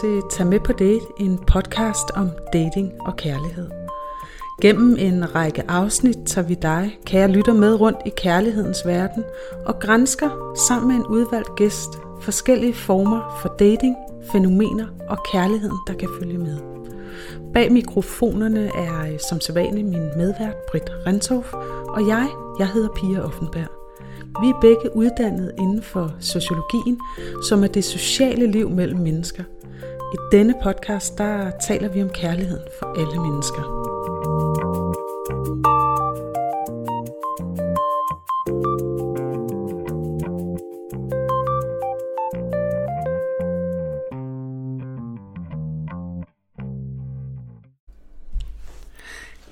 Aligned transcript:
til 0.00 0.22
Tag 0.30 0.46
med 0.46 0.60
på 0.60 0.72
date, 0.72 1.06
en 1.18 1.38
podcast 1.38 2.10
om 2.14 2.30
dating 2.52 2.92
og 3.00 3.16
kærlighed. 3.16 3.70
Gennem 4.62 4.96
en 4.98 5.34
række 5.34 5.70
afsnit 5.70 6.18
tager 6.26 6.46
vi 6.46 6.54
dig, 6.54 6.98
kære 7.06 7.28
lytter, 7.28 7.52
med 7.52 7.80
rundt 7.80 7.98
i 8.06 8.12
kærlighedens 8.16 8.86
verden 8.86 9.24
og 9.66 9.80
grænsker 9.80 10.54
sammen 10.68 10.88
med 10.88 10.96
en 10.96 11.06
udvalgt 11.06 11.56
gæst 11.56 11.88
forskellige 12.20 12.74
former 12.74 13.38
for 13.42 13.48
dating, 13.58 13.96
fænomener 14.32 14.86
og 15.08 15.18
kærligheden, 15.32 15.78
der 15.86 15.94
kan 15.94 16.08
følge 16.20 16.38
med. 16.38 16.58
Bag 17.54 17.72
mikrofonerne 17.72 18.70
er 18.74 19.12
øh, 19.12 19.18
som 19.28 19.40
sædvanligt 19.40 19.86
min 19.86 20.08
medvært 20.16 20.56
Britt 20.70 20.90
Renthoff, 21.06 21.52
og 21.88 22.08
jeg, 22.08 22.28
jeg 22.58 22.68
hedder 22.68 22.88
Pia 22.88 23.20
Offenberg. 23.20 23.70
Vi 24.42 24.48
er 24.48 24.60
begge 24.60 24.96
uddannet 24.96 25.52
inden 25.58 25.82
for 25.82 26.14
sociologien, 26.20 27.00
som 27.48 27.64
er 27.64 27.68
det 27.68 27.84
sociale 27.84 28.46
liv 28.46 28.70
mellem 28.70 28.98
mennesker. 28.98 29.44
I 30.12 30.16
denne 30.32 30.54
podcast, 30.62 31.18
der 31.18 31.50
taler 31.60 31.88
vi 31.88 32.02
om 32.02 32.10
kærligheden 32.10 32.66
for 32.78 32.86
alle 32.86 33.20
mennesker. 33.20 33.62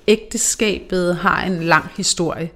Ægteskabet 0.07 1.15
har 1.15 1.43
en 1.43 1.63
lang 1.63 1.89
historie, 1.97 2.51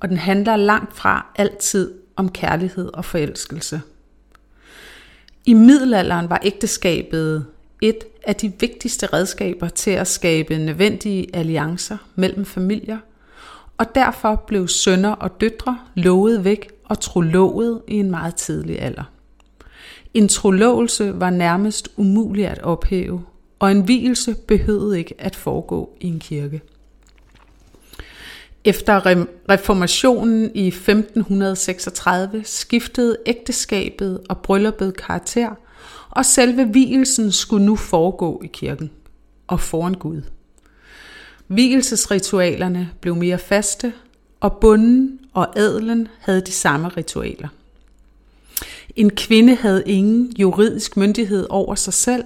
og 0.00 0.08
den 0.08 0.16
handler 0.16 0.56
langt 0.56 0.96
fra 0.96 1.26
altid 1.36 1.94
om 2.16 2.28
kærlighed 2.28 2.90
og 2.94 3.04
forelskelse. 3.04 3.80
I 5.46 5.54
middelalderen 5.54 6.30
var 6.30 6.40
ægteskabet 6.44 7.46
et 7.82 8.04
af 8.22 8.36
de 8.36 8.52
vigtigste 8.60 9.06
redskaber 9.06 9.68
til 9.68 9.90
at 9.90 10.06
skabe 10.06 10.58
nødvendige 10.58 11.36
alliancer 11.36 11.96
mellem 12.14 12.44
familier, 12.44 12.98
og 13.78 13.94
derfor 13.94 14.44
blev 14.46 14.68
sønner 14.68 15.10
og 15.10 15.40
døtre 15.40 15.78
lovet 15.94 16.44
væk 16.44 16.70
og 16.84 17.00
trolovet 17.00 17.82
i 17.88 17.94
en 17.94 18.10
meget 18.10 18.34
tidlig 18.34 18.82
alder. 18.82 19.02
En 20.14 20.28
trolovelse 20.28 21.20
var 21.20 21.30
nærmest 21.30 21.88
umulig 21.96 22.46
at 22.46 22.62
ophæve, 22.62 23.24
og 23.58 23.70
en 23.70 23.88
vielse 23.88 24.34
behøvede 24.34 24.98
ikke 24.98 25.14
at 25.18 25.36
foregå 25.36 25.90
i 26.00 26.06
en 26.06 26.18
kirke. 26.18 26.60
Efter 28.66 29.26
reformationen 29.50 30.50
i 30.54 30.66
1536 30.66 32.42
skiftede 32.44 33.16
ægteskabet 33.26 34.20
og 34.28 34.38
brylluppet 34.38 34.96
karakter, 34.96 35.50
og 36.10 36.24
selve 36.24 36.68
vielsen 36.72 37.32
skulle 37.32 37.66
nu 37.66 37.76
foregå 37.76 38.40
i 38.44 38.46
kirken 38.46 38.90
og 39.46 39.60
foran 39.60 39.94
Gud. 39.94 40.22
Vielsesritualerne 41.48 42.90
blev 43.00 43.16
mere 43.16 43.38
faste, 43.38 43.92
og 44.40 44.56
bunden 44.56 45.18
og 45.32 45.58
adelen 45.58 46.08
havde 46.20 46.40
de 46.40 46.52
samme 46.52 46.88
ritualer. 46.88 47.48
En 48.96 49.10
kvinde 49.10 49.54
havde 49.54 49.82
ingen 49.86 50.32
juridisk 50.38 50.96
myndighed 50.96 51.46
over 51.50 51.74
sig 51.74 51.94
selv, 51.94 52.24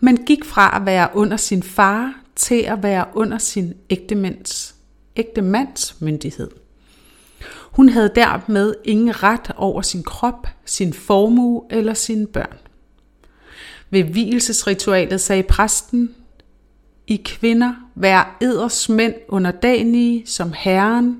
men 0.00 0.16
gik 0.16 0.44
fra 0.44 0.76
at 0.76 0.86
være 0.86 1.08
under 1.14 1.36
sin 1.36 1.62
far 1.62 2.14
til 2.36 2.62
at 2.62 2.82
være 2.82 3.04
under 3.14 3.38
sin 3.38 3.74
ægte 5.16 5.42
mands 5.42 6.00
myndighed. 6.00 6.50
Hun 7.62 7.88
havde 7.88 8.12
dermed 8.14 8.74
ingen 8.84 9.22
ret 9.22 9.50
over 9.56 9.82
sin 9.82 10.02
krop, 10.02 10.48
sin 10.64 10.92
formue 10.92 11.62
eller 11.70 11.94
sine 11.94 12.26
børn. 12.26 12.56
Ved 13.90 14.02
hvilesesritualet 14.02 15.20
sagde 15.20 15.42
præsten, 15.42 16.14
I 17.06 17.16
kvinder, 17.24 17.74
vær 17.94 18.36
eders 18.40 18.88
mænd 18.88 19.14
underdanige 19.28 20.26
som 20.26 20.52
Herren, 20.56 21.16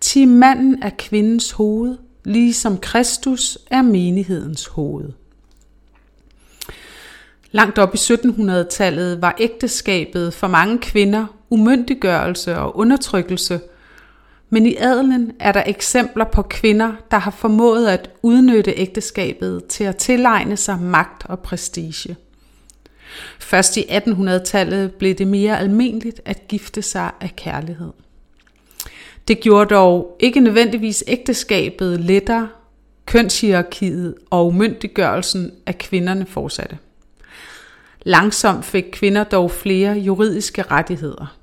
til 0.00 0.28
manden 0.28 0.82
er 0.82 0.90
kvindens 0.98 1.50
hoved, 1.50 1.96
ligesom 2.24 2.78
Kristus 2.78 3.58
er 3.70 3.82
menighedens 3.82 4.66
hoved. 4.66 5.12
Langt 7.50 7.78
op 7.78 7.94
i 7.94 7.96
1700-tallet 7.96 9.22
var 9.22 9.36
ægteskabet 9.38 10.34
for 10.34 10.46
mange 10.46 10.78
kvinder 10.78 11.26
umyndiggørelse 11.54 12.58
og 12.58 12.76
undertrykkelse, 12.76 13.60
men 14.50 14.66
i 14.66 14.76
adelen 14.76 15.32
er 15.40 15.52
der 15.52 15.62
eksempler 15.66 16.24
på 16.24 16.42
kvinder, 16.42 16.92
der 17.10 17.18
har 17.18 17.30
formået 17.30 17.86
at 17.86 18.10
udnytte 18.22 18.74
ægteskabet 18.76 19.64
til 19.64 19.84
at 19.84 19.96
tilegne 19.96 20.56
sig 20.56 20.78
magt 20.78 21.26
og 21.26 21.40
prestige. 21.40 22.16
Først 23.38 23.76
i 23.76 23.80
1800-tallet 23.80 24.94
blev 24.94 25.14
det 25.14 25.26
mere 25.26 25.58
almindeligt 25.58 26.20
at 26.24 26.48
gifte 26.48 26.82
sig 26.82 27.10
af 27.20 27.36
kærlighed. 27.36 27.92
Det 29.28 29.40
gjorde 29.40 29.74
dog 29.74 30.16
ikke 30.20 30.40
nødvendigvis 30.40 31.04
ægteskabet 31.06 32.00
lettere, 32.00 32.48
kønshierarkiet 33.06 34.14
og 34.30 34.46
umyndiggørelsen 34.46 35.52
af 35.66 35.78
kvinderne 35.78 36.26
fortsatte. 36.26 36.78
Langsomt 38.02 38.64
fik 38.64 38.84
kvinder 38.92 39.24
dog 39.24 39.50
flere 39.50 39.92
juridiske 39.92 40.62
rettigheder. 40.62 41.36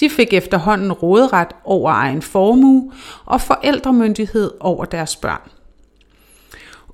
De 0.00 0.10
fik 0.10 0.32
efterhånden 0.32 0.92
råderet 0.92 1.48
over 1.64 1.90
egen 1.90 2.22
formue 2.22 2.92
og 3.24 3.40
forældremyndighed 3.40 4.50
over 4.60 4.84
deres 4.84 5.16
børn. 5.16 5.50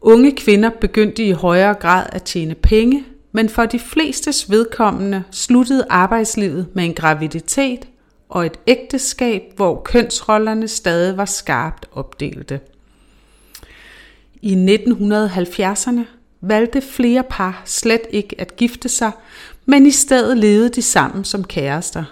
Unge 0.00 0.32
kvinder 0.32 0.70
begyndte 0.80 1.24
i 1.24 1.30
højere 1.30 1.74
grad 1.74 2.06
at 2.12 2.22
tjene 2.22 2.54
penge, 2.54 3.04
men 3.32 3.48
for 3.48 3.66
de 3.66 3.78
flestes 3.78 4.50
vedkommende 4.50 5.22
sluttede 5.30 5.86
arbejdslivet 5.90 6.66
med 6.74 6.84
en 6.84 6.94
graviditet 6.94 7.88
og 8.28 8.46
et 8.46 8.56
ægteskab, 8.66 9.42
hvor 9.56 9.82
kønsrollerne 9.84 10.68
stadig 10.68 11.16
var 11.16 11.24
skarpt 11.24 11.86
opdelte. 11.92 12.60
I 14.42 14.54
1970'erne 14.54 16.00
valgte 16.40 16.80
flere 16.80 17.22
par 17.30 17.62
slet 17.64 18.02
ikke 18.10 18.40
at 18.40 18.56
gifte 18.56 18.88
sig, 18.88 19.12
men 19.66 19.86
i 19.86 19.90
stedet 19.90 20.38
levede 20.38 20.68
de 20.68 20.82
sammen 20.82 21.24
som 21.24 21.44
kærester. 21.44 22.04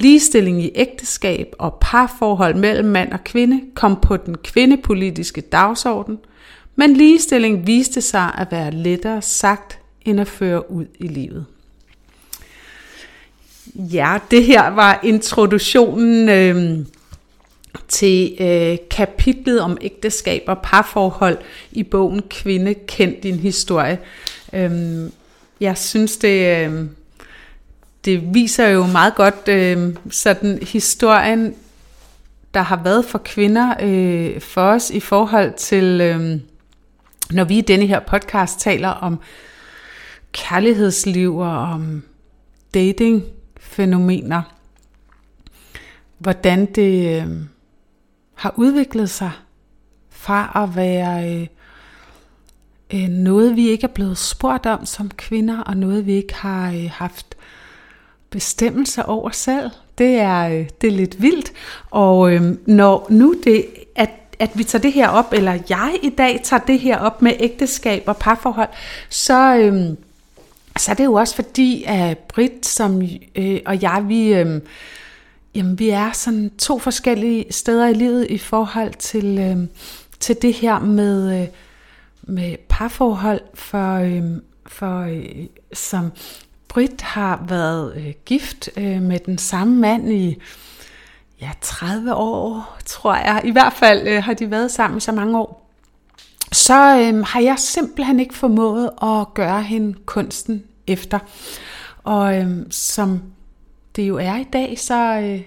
Ligestilling 0.00 0.64
i 0.64 0.70
ægteskab 0.74 1.54
og 1.58 1.78
parforhold 1.80 2.54
mellem 2.54 2.88
mand 2.88 3.12
og 3.12 3.24
kvinde 3.24 3.60
kom 3.74 3.98
på 4.02 4.16
den 4.16 4.36
kvindepolitiske 4.44 5.40
dagsorden, 5.40 6.18
men 6.76 6.92
ligestilling 6.92 7.66
viste 7.66 8.00
sig 8.00 8.34
at 8.38 8.46
være 8.50 8.70
lettere 8.70 9.22
sagt 9.22 9.78
end 10.04 10.20
at 10.20 10.28
føre 10.28 10.70
ud 10.70 10.86
i 10.98 11.06
livet. 11.06 11.46
Ja, 13.74 14.18
det 14.30 14.44
her 14.44 14.70
var 14.70 15.00
introduktionen 15.02 16.28
øh, 16.28 16.86
til 17.88 18.36
øh, 18.40 18.78
kapitlet 18.90 19.60
om 19.60 19.78
ægteskab 19.80 20.42
og 20.46 20.58
parforhold 20.62 21.38
i 21.72 21.82
bogen 21.82 22.22
Kvinde 22.30 22.74
kend 22.74 23.14
din 23.22 23.36
historie. 23.36 23.98
Øh, 24.52 24.70
jeg 25.60 25.78
synes, 25.78 26.16
det, 26.16 26.66
øh, 26.66 26.86
det 28.04 28.34
viser 28.34 28.68
jo 28.68 28.86
meget 28.86 29.14
godt 29.14 29.48
øh, 29.48 29.96
sådan 30.10 30.58
historien, 30.62 31.54
der 32.54 32.60
har 32.60 32.82
været 32.82 33.04
for 33.04 33.18
kvinder 33.18 33.74
øh, 33.82 34.40
for 34.40 34.62
os 34.62 34.90
i 34.90 35.00
forhold 35.00 35.54
til, 35.54 36.00
øh, 36.00 36.40
når 37.30 37.44
vi 37.44 37.58
i 37.58 37.60
denne 37.60 37.86
her 37.86 38.00
podcast 38.00 38.60
taler 38.60 38.88
om 38.88 39.20
kærlighedsliv 40.32 41.36
og 41.36 41.58
om 41.58 42.02
dating-fænomener. 42.74 44.42
Hvordan 46.18 46.66
det 46.66 47.22
øh, 47.22 47.28
har 48.34 48.54
udviklet 48.56 49.10
sig 49.10 49.30
fra 50.10 50.62
at 50.62 50.76
være 50.76 51.34
øh, 51.34 51.46
øh, 52.94 53.08
noget, 53.08 53.56
vi 53.56 53.68
ikke 53.68 53.84
er 53.84 53.88
blevet 53.94 54.18
spurgt 54.18 54.66
om 54.66 54.86
som 54.86 55.10
kvinder, 55.10 55.60
og 55.60 55.76
noget, 55.76 56.06
vi 56.06 56.12
ikke 56.12 56.34
har 56.34 56.72
øh, 56.72 56.90
haft 56.92 57.36
bestemmelser 58.30 59.02
over 59.02 59.30
selv. 59.30 59.70
Det 59.98 60.14
er, 60.14 60.48
øh, 60.48 60.68
det 60.80 60.86
er 60.86 60.96
lidt 60.96 61.22
vildt. 61.22 61.52
Og 61.90 62.32
øh, 62.32 62.42
når 62.66 63.06
nu 63.10 63.34
det, 63.44 63.66
at, 63.96 64.10
at 64.38 64.50
vi 64.54 64.64
tager 64.64 64.82
det 64.82 64.92
her 64.92 65.08
op, 65.08 65.32
eller 65.32 65.58
jeg 65.68 65.98
i 66.02 66.08
dag 66.08 66.40
tager 66.44 66.60
det 66.60 66.80
her 66.80 66.98
op 66.98 67.22
med 67.22 67.32
ægteskab 67.40 68.02
og 68.06 68.16
parforhold, 68.16 68.68
så, 69.08 69.56
øh, 69.56 69.96
så 70.78 70.90
er 70.90 70.94
det 70.94 71.04
jo 71.04 71.14
også 71.14 71.34
fordi, 71.34 71.84
at 71.86 72.18
Britt 72.18 72.66
som, 72.66 73.02
øh, 73.34 73.60
og 73.66 73.82
jeg, 73.82 74.04
vi, 74.08 74.34
øh, 74.34 74.60
jamen, 75.54 75.78
vi 75.78 75.88
er 75.88 76.12
sådan 76.12 76.50
to 76.58 76.78
forskellige 76.78 77.44
steder 77.50 77.86
i 77.88 77.94
livet 77.94 78.26
i 78.30 78.38
forhold 78.38 78.94
til, 78.94 79.38
øh, 79.38 79.56
til 80.20 80.36
det 80.42 80.54
her 80.54 80.78
med, 80.78 81.40
øh, 81.40 81.48
med 82.22 82.56
parforhold, 82.68 83.40
for, 83.54 83.94
øh, 83.94 84.22
for 84.66 85.00
øh, 85.00 85.46
som 85.72 86.12
Britt 86.70 87.02
har 87.02 87.44
været 87.48 87.96
øh, 87.96 88.12
gift 88.24 88.68
øh, 88.76 89.02
med 89.02 89.18
den 89.18 89.38
samme 89.38 89.76
mand 89.76 90.12
i 90.12 90.42
ja, 91.40 91.50
30 91.60 92.14
år, 92.14 92.76
tror 92.84 93.14
jeg. 93.14 93.40
I 93.44 93.50
hvert 93.50 93.72
fald 93.72 94.08
øh, 94.08 94.22
har 94.22 94.34
de 94.34 94.50
været 94.50 94.70
sammen 94.70 95.00
så 95.00 95.12
mange 95.12 95.38
år. 95.38 95.70
så 96.52 96.98
øh, 96.98 97.24
har 97.24 97.40
jeg 97.40 97.58
simpelthen 97.58 98.20
ikke 98.20 98.34
formået 98.34 98.90
at 99.02 99.34
gøre 99.34 99.62
hende 99.62 99.98
kunsten 100.06 100.64
efter. 100.86 101.18
Og 102.04 102.36
øh, 102.36 102.66
som 102.70 103.22
det 103.96 104.02
jo 104.02 104.16
er 104.16 104.36
i 104.36 104.46
dag, 104.52 104.78
så, 104.78 105.20
øh, 105.20 105.42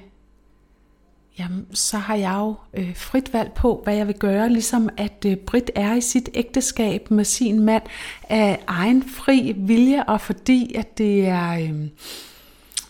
jamen, 1.39 1.65
så 1.73 1.97
har 1.97 2.15
jeg 2.15 2.35
jo 2.37 2.55
øh, 2.73 2.95
frit 2.95 3.33
valg 3.33 3.51
på, 3.53 3.81
hvad 3.83 3.95
jeg 3.95 4.07
vil 4.07 4.17
gøre. 4.17 4.49
Ligesom 4.49 4.89
at 4.97 5.25
øh, 5.25 5.37
Brit 5.37 5.71
er 5.75 5.93
i 5.93 6.01
sit 6.01 6.29
ægteskab 6.33 7.11
med 7.11 7.25
sin 7.25 7.59
mand 7.59 7.83
af 8.29 8.63
egen 8.67 9.09
fri 9.09 9.53
vilje, 9.57 10.03
og 10.03 10.21
fordi 10.21 10.75
at 10.75 10.97
det 10.97 11.27
er 11.27 11.51
øh, 11.51 11.87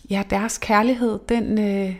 ja, 0.09 0.23
deres 0.29 0.57
kærlighed, 0.57 1.19
den, 1.29 1.59
øh, 1.59 1.95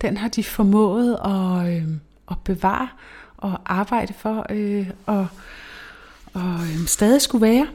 den 0.00 0.16
har 0.16 0.28
de 0.28 0.44
formået 0.44 1.18
at, 1.24 1.76
øh, 1.76 1.88
at 2.30 2.38
bevare 2.44 2.88
og 3.36 3.60
arbejde 3.66 4.14
for 4.14 4.46
øh, 4.50 4.90
og, 5.06 5.26
og 6.32 6.54
øh, 6.60 6.86
stadig 6.86 7.22
skulle 7.22 7.46
være. 7.46 7.66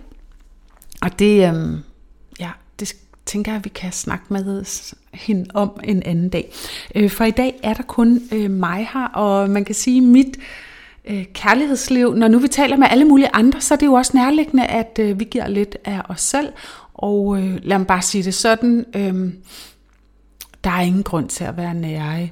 Og 1.01 1.19
det, 1.19 1.53
øh, 1.53 1.79
ja, 2.39 2.51
det 2.79 2.95
tænker 3.25 3.51
jeg, 3.51 3.57
at 3.57 3.65
vi 3.65 3.69
kan 3.69 3.91
snakke 3.91 4.25
med 4.29 4.65
hende 5.13 5.45
om 5.53 5.79
en 5.83 6.03
anden 6.03 6.29
dag. 6.29 6.53
Øh, 6.95 7.09
for 7.09 7.23
i 7.23 7.31
dag 7.31 7.59
er 7.63 7.73
der 7.73 7.83
kun 7.83 8.21
øh, 8.31 8.51
mig 8.51 8.89
her, 8.93 9.05
og 9.05 9.49
man 9.49 9.65
kan 9.65 9.75
sige, 9.75 10.01
mit 10.01 10.37
øh, 11.05 11.25
kærlighedsliv, 11.33 12.15
når 12.15 12.27
nu 12.27 12.39
vi 12.39 12.47
taler 12.47 12.77
med 12.77 12.87
alle 12.89 13.05
mulige 13.05 13.29
andre, 13.33 13.61
så 13.61 13.73
er 13.73 13.77
det 13.77 13.85
jo 13.85 13.93
også 13.93 14.11
nærliggende, 14.17 14.65
at 14.65 14.99
øh, 14.99 15.19
vi 15.19 15.23
giver 15.23 15.47
lidt 15.47 15.77
af 15.85 16.01
os 16.09 16.21
selv. 16.21 16.53
Og 16.93 17.37
øh, 17.37 17.57
lad 17.63 17.77
mig 17.77 17.87
bare 17.87 18.01
sige 18.01 18.23
det 18.23 18.33
sådan, 18.33 18.85
øh, 18.95 19.33
der 20.63 20.69
er 20.69 20.81
ingen 20.81 21.03
grund 21.03 21.29
til 21.29 21.43
at 21.43 21.57
være 21.57 21.73
nære 21.73 22.29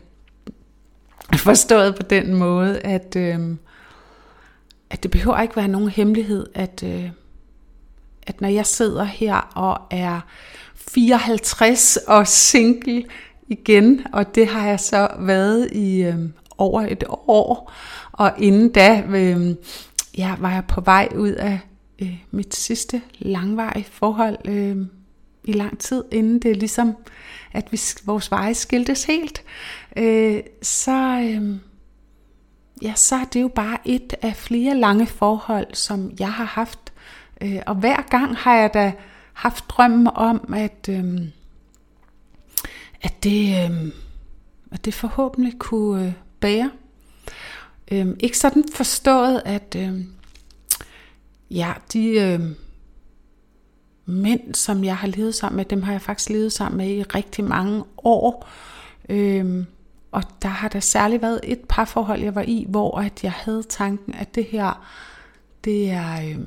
Forstået 1.37 1.95
på 1.95 2.03
den 2.03 2.33
måde, 2.33 2.79
at, 2.79 3.15
øh, 3.15 3.39
at 4.89 5.03
det 5.03 5.11
behøver 5.11 5.41
ikke 5.41 5.55
være 5.55 5.67
nogen 5.67 5.89
hemmelighed, 5.89 6.45
at, 6.53 6.83
øh, 6.85 7.09
at 8.27 8.41
når 8.41 8.47
jeg 8.47 8.65
sidder 8.65 9.03
her 9.03 9.35
og 9.35 9.81
er 9.91 10.19
54 10.89 11.97
og 11.97 12.27
single 12.27 13.03
igen, 13.47 14.01
og 14.13 14.35
det 14.35 14.47
har 14.47 14.67
jeg 14.67 14.79
så 14.79 15.07
været 15.19 15.71
i 15.71 16.01
øh, 16.01 16.15
over 16.57 16.81
et 16.81 17.03
år, 17.27 17.71
og 18.11 18.31
inden 18.37 18.71
da 18.71 19.03
øh, 19.09 19.55
ja, 20.17 20.35
var 20.39 20.51
jeg 20.51 20.65
på 20.67 20.81
vej 20.81 21.09
ud 21.15 21.29
af 21.31 21.59
øh, 22.01 22.17
mit 22.31 22.55
sidste 22.55 23.01
langvarige 23.19 23.85
forhold 23.91 24.37
øh, 24.45 24.77
i 25.43 25.51
lang 25.51 25.79
tid, 25.79 26.03
inden 26.11 26.39
det 26.39 26.57
ligesom, 26.57 26.95
at 27.53 27.71
vi, 27.71 27.79
vores 28.05 28.31
veje 28.31 28.53
skiltes 28.53 29.03
helt, 29.03 29.43
øh, 29.97 30.39
så, 30.61 31.21
øh, 31.23 31.55
ja, 32.81 32.93
så 32.95 33.15
er 33.15 33.25
det 33.33 33.41
jo 33.41 33.47
bare 33.47 33.77
et 33.85 34.13
af 34.21 34.35
flere 34.35 34.75
lange 34.75 35.07
forhold, 35.07 35.67
som 35.73 36.11
jeg 36.19 36.33
har 36.33 36.45
haft. 36.45 36.93
Øh, 37.41 37.59
og 37.67 37.75
hver 37.75 38.01
gang 38.09 38.37
har 38.37 38.55
jeg 38.55 38.73
da 38.73 38.93
haft 39.33 39.69
drømmen 39.69 40.07
om, 40.07 40.53
at, 40.57 40.89
øh, 40.89 41.21
at, 43.01 43.23
det, 43.23 43.71
øh, 43.71 43.91
at 44.71 44.85
det 44.85 44.93
forhåbentlig 44.93 45.59
kunne 45.59 46.05
øh, 46.05 46.13
bære. 46.39 46.71
Øh, 47.91 48.07
ikke 48.19 48.37
sådan 48.37 48.63
forstået, 48.73 49.41
at 49.45 49.75
øh, 49.79 50.05
ja, 51.51 51.73
de 51.93 52.07
øh, 52.07 52.39
mænd, 54.05 54.55
som 54.55 54.83
jeg 54.83 54.97
har 54.97 55.07
levet 55.07 55.35
sammen 55.35 55.57
med, 55.57 55.65
dem 55.65 55.81
har 55.81 55.91
jeg 55.91 56.01
faktisk 56.01 56.29
levet 56.29 56.53
sammen 56.53 56.77
med 56.77 56.89
i 56.89 57.03
rigtig 57.03 57.43
mange 57.43 57.83
år. 57.97 58.47
Øh, 59.09 59.65
og 60.11 60.23
der 60.41 60.49
har 60.49 60.67
der 60.67 60.79
særligt 60.79 61.21
været 61.21 61.39
et 61.43 61.59
par 61.69 61.85
forhold, 61.85 62.21
jeg 62.21 62.35
var 62.35 62.41
i, 62.47 62.65
hvor 62.69 62.99
at 62.99 63.23
jeg 63.23 63.31
havde 63.31 63.63
tanken, 63.63 64.13
at 64.13 64.35
det 64.35 64.45
her, 64.45 64.87
det 65.63 65.91
er, 65.91 66.29
øh, 66.29 66.39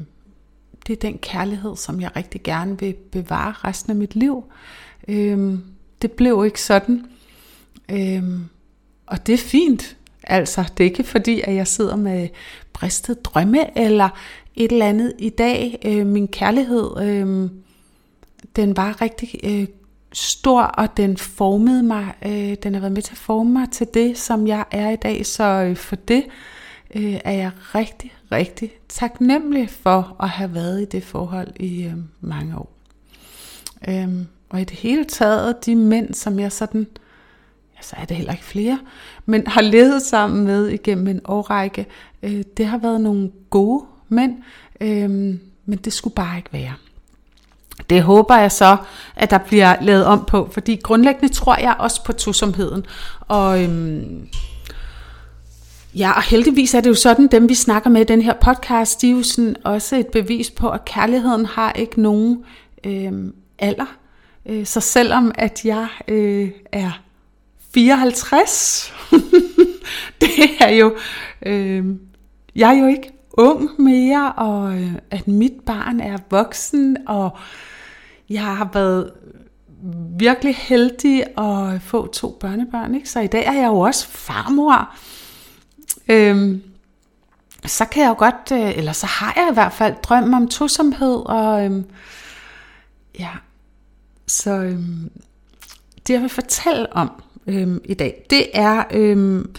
det 0.87 0.93
er 0.93 1.01
den 1.01 1.19
kærlighed, 1.19 1.77
som 1.77 2.01
jeg 2.01 2.17
rigtig 2.17 2.43
gerne 2.43 2.79
vil 2.79 2.93
bevare 2.93 3.53
resten 3.53 3.91
af 3.91 3.97
mit 3.97 4.17
liv. 4.17 4.45
Øhm, 5.09 5.63
det 6.03 6.13
blev 6.13 6.43
ikke 6.47 6.61
sådan. 6.61 7.07
Øhm, 7.91 8.45
og 9.07 9.27
det 9.27 9.33
er 9.33 9.39
fint. 9.39 9.97
Altså, 10.23 10.65
det 10.79 10.85
er 10.85 10.91
ikke 10.91 11.05
fordi, 11.05 11.41
at 11.41 11.55
jeg 11.55 11.67
sidder 11.67 11.97
med 11.97 12.29
bristet 12.73 13.25
drømme 13.25 13.79
eller 13.79 14.09
et 14.55 14.73
eller 14.73 14.87
andet 14.87 15.13
i 15.19 15.29
dag. 15.29 15.79
Øh, 15.85 16.07
min 16.07 16.29
kærlighed, 16.29 16.91
øh, 17.03 17.51
den 18.57 18.77
var 18.77 19.01
rigtig 19.03 19.41
øh, 19.45 19.67
stor, 20.13 20.63
og 20.63 20.97
den 20.97 21.17
formede 21.17 21.83
mig. 21.83 22.15
Øh, 22.27 22.57
den 22.63 22.75
har 22.75 22.81
været 22.81 22.93
med 22.93 23.03
til 23.03 23.13
at 23.13 23.19
forme 23.19 23.53
mig 23.53 23.71
til 23.71 23.87
det, 23.95 24.19
som 24.19 24.47
jeg 24.47 24.65
er 24.71 24.91
i 24.91 24.97
dag. 24.97 25.27
Så 25.27 25.45
øh, 25.45 25.77
for 25.77 25.97
det 25.97 26.25
øh, 26.95 27.21
er 27.25 27.33
jeg 27.33 27.51
rigtig, 27.75 28.15
rigtig 28.33 28.73
taknemmelig 28.89 29.71
for 29.71 30.17
at 30.21 30.29
have 30.29 30.55
været 30.55 30.83
i 30.83 30.85
det 30.85 31.05
forhold 31.05 31.49
i 31.57 31.85
øh, 31.85 31.95
mange 32.21 32.59
år. 32.59 32.73
Øh, 33.89 34.09
og 34.51 34.61
i 34.61 34.65
det 34.65 34.77
hele 34.77 35.05
taget, 35.05 35.67
de 35.67 35.77
mænd, 35.77 36.15
som 36.15 36.39
jeg 36.39 36.53
sådan, 36.53 36.87
ja, 37.77 37.83
så 37.83 37.97
er 37.99 38.05
det 38.05 38.17
heller 38.17 38.33
ikke 38.33 38.45
flere, 38.45 38.79
men 39.27 39.47
har 39.47 39.63
levet 39.63 40.03
sammen 40.03 40.45
med 40.45 40.69
igennem 40.69 41.07
en 41.07 41.21
årrække, 41.25 41.87
øh, 42.23 42.45
det 42.57 42.67
har 42.67 42.79
været 42.79 43.01
nogle 43.01 43.31
gode 43.51 43.85
mænd, 44.09 44.37
øh, 44.81 45.11
men 45.67 45.79
det 45.85 45.93
skulle 45.93 46.15
bare 46.15 46.37
ikke 46.37 46.53
være. 46.53 46.73
Det 47.91 48.03
håber 48.03 48.37
jeg 48.37 48.53
så, 48.53 48.77
at 49.17 49.31
der 49.31 49.39
bliver 49.39 49.77
lavet 49.83 50.05
om 50.05 50.25
på, 50.25 50.49
fordi 50.53 50.77
grundlæggende 50.77 51.35
tror 51.35 51.61
jeg 51.61 51.77
også 51.79 52.05
på 52.05 52.13
tosomheden. 52.13 52.87
Og 53.21 53.63
øhm, 53.63 54.29
ja, 55.99 56.13
og 56.13 56.23
heldigvis 56.23 56.75
er 56.75 56.81
det 56.81 56.91
jo 56.91 56.95
sådan, 56.95 57.27
dem 57.27 57.49
vi 57.49 57.55
snakker 57.55 57.91
med 57.91 58.01
i 58.01 58.05
den 58.05 58.23
her 58.23 58.35
podcast, 58.35 59.03
de 59.03 59.07
er 59.07 59.13
jo 59.13 59.23
sådan 59.23 59.57
også 59.65 59.97
et 59.97 60.07
bevis 60.07 60.51
på, 60.51 60.71
at 60.71 60.85
kærligheden 60.85 61.47
har 61.47 61.73
ikke 61.73 62.03
nogen 62.03 62.45
øhm, 62.85 63.27
øh, 63.27 63.33
alder. 63.59 63.97
Så 64.65 64.81
selvom 64.81 65.33
at 65.35 65.65
jeg 65.65 65.87
øh, 66.09 66.51
er 66.73 67.01
54, 67.75 68.93
det 70.21 70.31
er 70.61 70.71
jo, 70.71 70.97
øh, 71.47 71.85
jeg 72.57 72.75
er 72.77 72.81
jo 72.81 72.87
ikke 72.87 73.13
ung 73.33 73.71
mere, 73.83 74.33
og 74.33 74.75
øh, 74.75 74.93
at 75.11 75.29
mit 75.29 75.61
barn 75.67 76.01
er 76.01 76.19
voksen, 76.31 76.97
og 77.07 77.31
jeg 78.31 78.43
har 78.43 78.71
været 78.73 79.11
virkelig 80.19 80.57
heldig 80.57 81.39
at 81.39 81.83
få 81.83 82.07
to 82.07 82.37
børnebørn, 82.41 82.95
ikke? 82.95 83.09
så 83.09 83.21
i 83.21 83.27
dag 83.27 83.47
er 83.47 83.53
jeg 83.53 83.67
jo 83.67 83.79
også 83.79 84.09
farmor. 84.09 84.97
Øhm, 86.09 86.63
så 87.67 87.85
kan 87.85 88.03
jeg 88.03 88.09
jo 88.09 88.15
godt, 88.19 88.53
øh, 88.53 88.79
eller 88.79 88.93
så 88.93 89.07
har 89.07 89.33
jeg 89.37 89.49
i 89.51 89.55
hvert 89.55 89.73
fald 89.73 89.95
drømme 90.03 90.37
om 90.37 90.49
tosomhed, 90.49 91.23
og 91.27 91.65
øhm, 91.65 91.85
ja, 93.19 93.31
så 94.27 94.51
øhm, 94.51 95.11
det 96.07 96.15
jeg 96.15 96.21
vil 96.21 96.29
fortælle 96.29 96.93
om 96.93 97.23
øhm, 97.47 97.81
i 97.85 97.95
dag, 97.95 98.27
det 98.31 98.47
er, 98.55 98.85
øhm, 98.91 99.55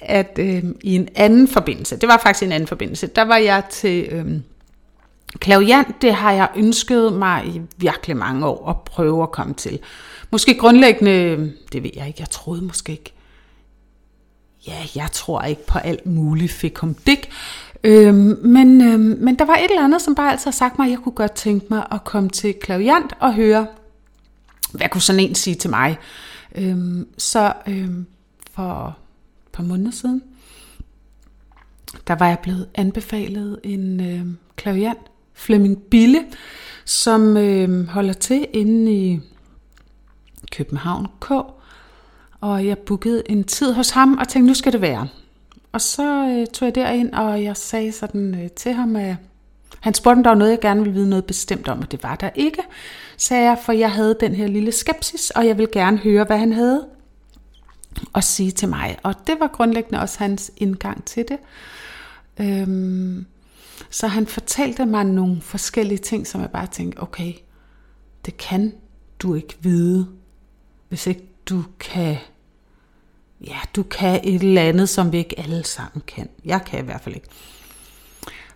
at 0.00 0.38
øhm, 0.40 0.78
i 0.82 0.94
en 0.94 1.08
anden 1.14 1.48
forbindelse, 1.48 1.96
det 1.96 2.08
var 2.08 2.20
faktisk 2.22 2.42
en 2.42 2.52
anden 2.52 2.66
forbindelse, 2.66 3.06
der 3.06 3.22
var 3.22 3.36
jeg 3.36 3.64
til 3.70 4.08
øhm, 4.10 4.42
Klaviant, 5.38 6.02
det 6.02 6.14
har 6.14 6.32
jeg 6.32 6.48
ønsket 6.56 7.12
mig 7.12 7.46
i 7.46 7.60
virkelig 7.76 8.16
mange 8.16 8.46
år 8.46 8.70
at 8.70 8.76
prøve 8.80 9.22
at 9.22 9.32
komme 9.32 9.54
til. 9.54 9.78
Måske 10.30 10.54
grundlæggende, 10.54 11.12
øhm, 11.12 11.52
det 11.72 11.82
ved 11.82 11.90
jeg 11.96 12.06
ikke, 12.06 12.20
jeg 12.20 12.30
troede 12.30 12.62
måske 12.62 12.92
ikke. 12.92 13.12
Ja, 14.68 14.86
jeg 14.94 15.12
tror 15.12 15.42
ikke 15.42 15.66
på 15.66 15.78
alt 15.78 16.06
muligt 16.06 16.52
fik 16.52 16.82
om 16.82 16.94
dig. 16.94 17.18
Øhm, 17.84 18.38
men, 18.42 18.80
øhm, 18.80 19.18
men 19.20 19.38
der 19.38 19.44
var 19.44 19.54
et 19.54 19.70
eller 19.70 19.84
andet, 19.84 20.02
som 20.02 20.14
bare 20.14 20.30
altid 20.32 20.44
har 20.44 20.50
sagt 20.50 20.78
mig, 20.78 20.84
at 20.84 20.90
jeg 20.90 20.98
kunne 20.98 21.12
godt 21.12 21.32
tænke 21.32 21.66
mig 21.70 21.86
at 21.92 22.04
komme 22.04 22.30
til 22.30 22.54
klaviant 22.54 23.12
og 23.20 23.34
høre, 23.34 23.66
hvad 24.72 24.88
kunne 24.88 25.02
sådan 25.02 25.20
en 25.20 25.34
sige 25.34 25.54
til 25.54 25.70
mig. 25.70 25.98
Øhm, 26.54 27.08
så 27.18 27.52
øhm, 27.66 28.06
for 28.54 28.86
et 29.46 29.52
par 29.52 29.62
måneder 29.62 29.90
siden, 29.90 30.22
der 32.06 32.14
var 32.14 32.28
jeg 32.28 32.38
blevet 32.38 32.68
anbefalet 32.74 33.60
en 33.64 34.00
øhm, 34.00 34.38
klaviant 34.56 34.98
Flemming 35.34 35.82
Bille, 35.82 36.24
som 36.84 37.36
øhm, 37.36 37.88
holder 37.88 38.12
til 38.12 38.46
inde 38.52 38.92
i 38.92 39.20
København 40.52 41.06
K. 41.20 41.30
Og 42.40 42.66
jeg 42.66 42.78
bookede 42.78 43.22
en 43.30 43.44
tid 43.44 43.72
hos 43.72 43.90
ham 43.90 44.18
og 44.18 44.28
tænkte, 44.28 44.46
nu 44.46 44.54
skal 44.54 44.72
det 44.72 44.80
være. 44.80 45.08
Og 45.72 45.80
så 45.80 46.28
øh, 46.28 46.46
tog 46.46 46.66
jeg 46.66 46.74
derind, 46.74 47.12
og 47.12 47.44
jeg 47.44 47.56
sagde 47.56 47.92
sådan 47.92 48.34
øh, 48.34 48.50
til 48.50 48.72
ham, 48.72 48.96
at 48.96 49.16
han 49.80 49.94
spurgte, 49.94 50.16
om 50.18 50.22
der 50.22 50.30
var 50.30 50.36
noget, 50.36 50.50
jeg 50.50 50.60
gerne 50.60 50.80
ville 50.80 50.94
vide 50.94 51.08
noget 51.08 51.24
bestemt 51.24 51.68
om, 51.68 51.78
og 51.78 51.92
det 51.92 52.02
var 52.02 52.16
der 52.16 52.30
ikke, 52.34 52.62
sagde 53.16 53.44
jeg, 53.44 53.58
for 53.64 53.72
jeg 53.72 53.92
havde 53.92 54.16
den 54.20 54.34
her 54.34 54.46
lille 54.46 54.72
skepsis, 54.72 55.30
og 55.30 55.46
jeg 55.46 55.58
ville 55.58 55.72
gerne 55.72 55.98
høre, 55.98 56.24
hvad 56.24 56.38
han 56.38 56.52
havde 56.52 56.86
at 58.14 58.24
sige 58.24 58.50
til 58.50 58.68
mig. 58.68 58.98
Og 59.02 59.14
det 59.26 59.36
var 59.40 59.46
grundlæggende 59.46 60.00
også 60.00 60.18
hans 60.18 60.50
indgang 60.56 61.04
til 61.04 61.24
det. 61.28 61.38
Øhm, 62.40 63.26
så 63.90 64.06
han 64.06 64.26
fortalte 64.26 64.86
mig 64.86 65.04
nogle 65.04 65.40
forskellige 65.40 65.98
ting, 65.98 66.26
som 66.26 66.40
jeg 66.40 66.50
bare 66.50 66.66
tænkte, 66.66 67.02
okay, 67.02 67.32
det 68.26 68.36
kan 68.36 68.72
du 69.18 69.34
ikke 69.34 69.56
vide, 69.60 70.06
hvis 70.88 71.06
ikke 71.06 71.27
du 71.48 71.64
kan, 71.80 72.16
ja, 73.46 73.56
du 73.76 73.82
kan 73.82 74.20
et 74.24 74.42
eller 74.42 74.62
andet, 74.62 74.88
som 74.88 75.12
vi 75.12 75.18
ikke 75.18 75.38
alle 75.38 75.64
sammen 75.64 76.02
kan. 76.06 76.28
Jeg 76.44 76.60
kan 76.66 76.78
i 76.78 76.82
hvert 76.82 77.00
fald 77.00 77.14
ikke. 77.14 77.28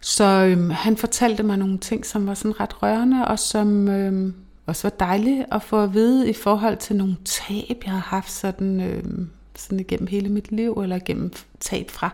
Så 0.01 0.25
øhm, 0.25 0.71
han 0.71 0.97
fortalte 0.97 1.43
mig 1.43 1.57
nogle 1.57 1.79
ting, 1.79 2.07
som 2.07 2.27
var 2.27 2.35
sådan 2.35 2.61
ret 2.61 2.83
rørende, 2.83 3.29
og 3.29 3.39
som 3.39 3.89
øhm, 3.89 4.35
også 4.67 4.83
var 4.83 5.07
dejligt 5.07 5.47
at 5.53 5.63
få 5.63 5.83
at 5.83 5.95
vide 5.95 6.31
i 6.31 6.33
forhold 6.33 6.77
til 6.77 6.97
nogle 6.97 7.17
tab, 7.25 7.83
jeg 7.85 7.93
har 7.93 7.99
haft 7.99 8.33
sådan, 8.33 8.81
øhm, 8.81 9.31
sådan 9.57 9.81
igennem 9.81 10.07
hele 10.07 10.29
mit 10.29 10.53
liv, 10.53 10.73
eller 10.73 10.97
igennem 10.97 11.33
tab 11.61 11.91
fra 11.91 12.11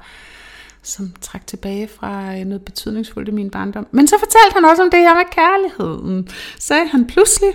som 0.83 1.13
trak 1.21 1.47
tilbage 1.47 1.89
fra 1.89 2.39
øh, 2.39 2.45
noget 2.45 2.65
betydningsfuldt 2.65 3.29
i 3.29 3.33
min 3.33 3.51
barndom. 3.51 3.87
Men 3.91 4.07
så 4.07 4.17
fortalte 4.19 4.55
han 4.55 4.65
også 4.65 4.83
om 4.83 4.91
det 4.91 5.01
her 5.01 5.15
med 5.15 5.25
kærligheden. 5.33 6.29
Sagde 6.59 6.87
han 6.87 7.07
pludselig, 7.07 7.53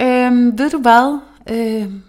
øhm, 0.00 0.58
ved 0.58 0.70
du 0.70 0.78
hvad, 0.78 1.18
øhm, 1.50 2.02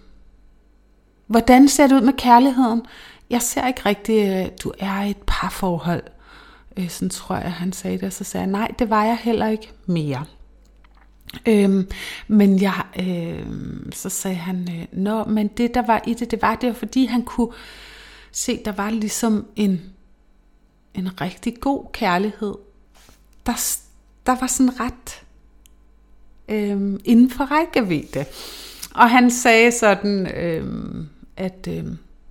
hvordan 1.32 1.68
ser 1.68 1.86
det 1.86 1.96
ud 1.96 2.00
med 2.00 2.12
kærligheden? 2.12 2.82
Jeg 3.30 3.42
ser 3.42 3.66
ikke 3.66 3.80
rigtig, 3.86 4.28
øh, 4.28 4.48
du 4.64 4.72
er 4.78 5.02
i 5.02 5.10
et 5.10 5.22
parforhold. 5.26 6.02
Øh, 6.76 6.88
sådan 6.88 7.10
tror 7.10 7.36
jeg, 7.36 7.52
han 7.52 7.72
sagde 7.72 7.98
det. 7.98 8.04
Og 8.04 8.12
så 8.12 8.24
sagde 8.24 8.42
jeg, 8.44 8.52
nej, 8.52 8.70
det 8.78 8.90
var 8.90 9.04
jeg 9.04 9.18
heller 9.22 9.48
ikke 9.48 9.72
mere. 9.86 10.24
Øhm, 11.48 11.88
men 12.28 12.62
jeg, 12.62 12.82
øh, 12.98 13.46
så 13.92 14.08
sagde 14.08 14.36
han, 14.36 14.68
øh, 14.70 14.86
nå, 14.92 15.24
men 15.24 15.48
det 15.48 15.74
der 15.74 15.86
var 15.86 16.02
i 16.06 16.14
det, 16.14 16.30
det 16.30 16.42
var 16.42 16.54
det, 16.54 16.76
fordi 16.76 17.04
han 17.04 17.22
kunne 17.22 17.52
se, 18.32 18.60
der 18.64 18.72
var 18.72 18.90
ligesom 18.90 19.46
en 19.56 19.92
en 20.94 21.20
rigtig 21.20 21.60
god 21.60 21.86
kærlighed, 21.92 22.54
der, 23.46 23.76
der 24.26 24.40
var 24.40 24.46
sådan 24.46 24.80
ret 24.80 25.22
øh, 26.48 27.00
inden 27.04 27.30
for 27.30 27.44
rækkevidde. 27.44 28.24
Og 28.94 29.10
han 29.10 29.30
sagde 29.30 29.72
sådan, 29.72 30.26
øh, 30.36 30.64
at 31.42 31.68
øh, 31.68 31.84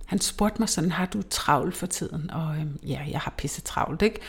han 0.06 0.20
spurgte 0.20 0.58
mig 0.58 0.68
sådan, 0.68 0.92
har 0.92 1.06
du 1.06 1.22
travlt 1.30 1.76
for 1.76 1.86
tiden? 1.86 2.30
Og 2.30 2.56
øh, 2.56 2.90
ja, 2.90 3.00
jeg 3.10 3.20
har 3.20 3.34
pisse 3.36 3.60
travlt, 3.60 4.02
ikke? 4.02 4.20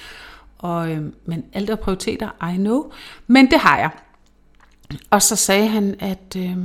Og, 0.58 0.92
øh, 0.92 1.14
men 1.26 1.46
alt 1.54 1.70
er 1.70 1.76
prioriteter, 1.76 2.52
I 2.54 2.58
know. 2.58 2.92
Men 3.28 3.52
det 3.52 3.60
har 3.60 3.78
jeg. 3.78 3.90
Og 5.10 5.22
så 5.22 5.36
sagde 5.36 5.68
han, 5.68 5.96
at 6.00 6.36
øh, 6.38 6.58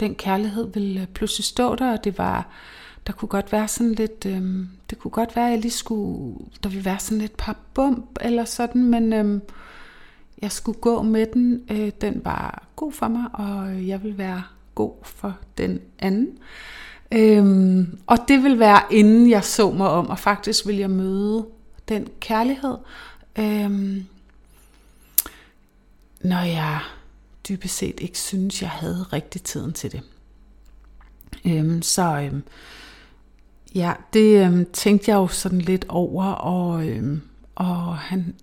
den 0.00 0.14
kærlighed 0.14 0.72
ville 0.72 1.00
øh, 1.00 1.06
pludselig 1.06 1.44
stå 1.44 1.74
der, 1.74 1.92
og 1.92 2.04
det 2.04 2.18
var 2.18 2.48
der 3.06 3.12
kunne 3.12 3.28
godt 3.28 3.52
være 3.52 3.68
sådan 3.68 3.92
lidt, 3.92 4.26
øh, 4.26 4.66
det 4.90 4.98
kunne 4.98 5.10
godt 5.10 5.36
være, 5.36 5.46
at 5.46 5.50
jeg 5.50 5.60
lige 5.60 5.72
skulle, 5.72 6.38
der 6.62 6.68
ville 6.68 6.84
være 6.84 6.98
sådan 6.98 7.18
lidt 7.18 7.36
par 7.36 7.56
bump 7.74 8.18
eller 8.20 8.44
sådan, 8.44 8.84
men 8.84 9.12
øh, 9.12 9.40
jeg 10.42 10.52
skulle 10.52 10.80
gå 10.80 11.02
med 11.02 11.26
den. 11.26 11.62
Øh, 11.70 11.92
den 12.00 12.20
var 12.24 12.64
god 12.76 12.92
for 12.92 13.08
mig, 13.08 13.24
og 13.32 13.72
øh, 13.72 13.88
jeg 13.88 14.02
vil 14.02 14.18
være 14.18 14.42
god 14.74 14.92
for 15.02 15.38
den 15.58 15.80
anden. 15.98 16.28
Øh, 16.28 16.44
Øhm, 17.12 17.98
og 18.06 18.18
det 18.28 18.42
vil 18.42 18.58
være, 18.58 18.82
inden 18.90 19.30
jeg 19.30 19.44
så 19.44 19.70
mig 19.70 19.88
om, 19.88 20.08
og 20.08 20.18
faktisk 20.18 20.66
vil 20.66 20.76
jeg 20.76 20.90
møde 20.90 21.46
den 21.88 22.08
kærlighed, 22.20 22.76
øhm, 23.38 24.06
når 26.20 26.40
jeg 26.40 26.80
dybest 27.48 27.76
set 27.76 28.00
ikke 28.00 28.18
synes, 28.18 28.62
jeg 28.62 28.70
havde 28.70 29.06
rigtig 29.12 29.42
tiden 29.42 29.72
til 29.72 29.92
det. 29.92 30.02
Øhm, 31.44 31.82
så 31.82 32.02
øhm, 32.02 32.42
Ja, 33.74 33.92
det 34.12 34.46
øhm, 34.46 34.66
tænkte 34.72 35.10
jeg 35.10 35.16
jo 35.16 35.26
sådan 35.26 35.60
lidt 35.60 35.84
over, 35.88 36.24
og, 36.24 36.88
øhm, 36.88 37.22
og 37.54 37.96
han, 37.96 38.34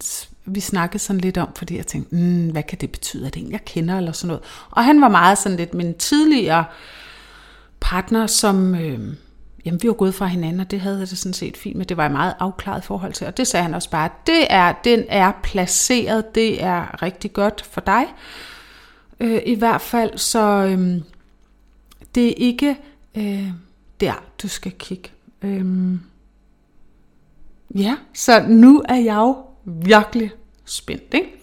vi 0.46 0.60
snakkede 0.60 1.00
sådan 1.00 1.22
lidt 1.22 1.38
om, 1.38 1.50
fordi 1.56 1.78
jeg 1.78 1.88
tænkte, 1.88 2.16
mm, 2.16 2.50
hvad 2.50 2.64
kan 2.64 2.78
det 2.82 2.92
betyde, 2.92 3.28
at 3.28 3.34
det 3.34 3.44
en, 3.44 3.52
jeg 3.52 3.66
kender, 3.66 3.98
eller 3.98 4.12
sådan 4.12 4.28
noget. 4.28 4.44
Og 4.70 4.86
han 4.86 5.02
var 5.02 5.10
meget 5.10 5.38
sådan 5.38 5.58
lidt 5.58 5.74
min 5.74 5.94
tidligere 5.94 6.66
partner, 7.80 8.28
som, 8.28 8.76
Øh, 8.76 9.00
jamen 9.66 9.84
vi 9.84 9.88
var 9.88 9.94
gået 9.94 10.16
fra 10.16 10.26
hinanden, 10.26 10.60
og 10.60 10.72
det 10.72 10.82
havde 10.82 11.00
jeg 11.00 11.10
det 11.10 11.18
sådan 11.18 11.34
set 11.34 11.58
fint 11.58 11.78
med. 11.78 11.86
Det 11.86 11.98
var 11.98 12.04
jeg 12.04 12.12
meget 12.12 12.34
afklaret 12.40 12.84
forhold 12.84 13.14
til, 13.14 13.28
og 13.28 13.38
det 13.38 13.48
sagde 13.48 13.64
han 13.64 13.74
også 13.74 13.90
bare, 13.90 14.10
det 14.28 14.48
er, 14.50 14.74
den 14.84 15.04
er 15.10 15.32
placeret, 15.44 16.36
det 16.36 16.64
er 16.64 17.02
rigtig 17.02 17.34
godt 17.34 17.62
for 17.62 17.82
dig. 17.82 18.06
Øh, 19.20 19.42
I 19.46 19.56
hvert 19.56 19.82
fald, 19.82 20.18
så 20.18 20.40
øh, 20.40 21.02
det 22.16 22.28
er 22.28 22.34
ikke 22.38 22.78
øh, 23.18 23.52
der, 24.00 24.24
du 24.42 24.48
skal 24.48 24.72
kigge. 24.72 25.10
Øh, 25.42 25.66
ja, 27.76 27.96
så 28.14 28.46
nu 28.48 28.84
er 28.90 28.96
jeg 28.96 29.16
jo 29.16 29.36
virkelig 29.66 30.32
spændt 30.66 31.14
ikke? 31.14 31.34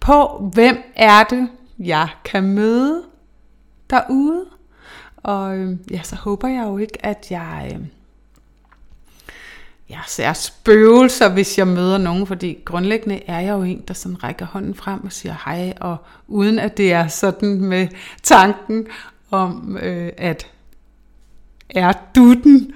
på, 0.00 0.50
hvem 0.54 0.76
er 0.96 1.24
det, 1.24 1.48
jeg 1.78 2.08
kan 2.24 2.44
møde 2.44 3.02
derude. 3.90 4.44
Og 5.22 5.56
øhm, 5.56 5.78
ja, 5.90 6.02
så 6.02 6.16
håber 6.16 6.48
jeg 6.48 6.64
jo 6.64 6.78
ikke, 6.78 7.06
at 7.06 7.26
jeg, 7.30 7.70
øhm, 7.74 7.86
jeg 9.88 10.00
ser 10.06 10.32
spøgelser, 10.32 11.28
hvis 11.28 11.58
jeg 11.58 11.66
møder 11.66 11.98
nogen, 11.98 12.26
fordi 12.26 12.58
grundlæggende 12.64 13.22
er 13.26 13.40
jeg 13.40 13.52
jo 13.52 13.62
en, 13.62 13.84
der 13.88 13.94
sådan 13.94 14.24
rækker 14.24 14.46
hånden 14.46 14.74
frem 14.74 15.04
og 15.04 15.12
siger 15.12 15.34
hej, 15.44 15.72
og 15.80 15.96
uden 16.26 16.58
at 16.58 16.76
det 16.76 16.92
er 16.92 17.08
sådan 17.08 17.60
med 17.60 17.88
tanken 18.22 18.86
om, 19.30 19.78
øh, 19.82 20.12
at 20.16 20.46
er 21.70 21.92
du 22.14 22.34
den? 22.34 22.72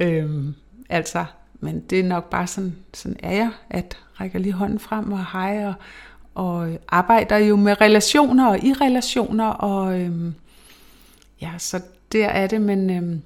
Øh, 0.00 0.44
altså, 0.88 1.24
men 1.60 1.80
det 1.80 2.00
er 2.00 2.04
nok 2.04 2.30
bare 2.30 2.46
sådan, 2.46 2.76
sådan 2.94 3.16
er 3.22 3.32
jeg, 3.32 3.50
at 3.70 3.98
rækker 4.20 4.38
lige 4.38 4.52
hånden 4.52 4.78
frem 4.78 5.12
og 5.12 5.26
hej 5.32 5.66
og, 5.66 5.74
og 6.34 6.68
arbejder 6.88 7.36
jo 7.36 7.56
med 7.56 7.80
relationer 7.80 8.46
og 8.46 8.64
i 8.64 8.72
relationer, 8.72 9.46
og 9.46 10.00
Øh, 10.00 10.32
ja, 11.42 11.50
så 11.58 11.80
der 12.12 12.26
er 12.26 12.46
det, 12.46 12.60
men, 12.60 12.90
øhm, 12.90 13.22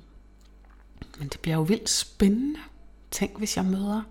men 1.18 1.28
det 1.28 1.40
bliver 1.42 1.56
jo 1.56 1.62
vildt 1.62 1.90
spændende. 1.90 2.58
Tænk, 3.10 3.38
hvis 3.38 3.56
jeg 3.56 3.64
møder 3.64 4.02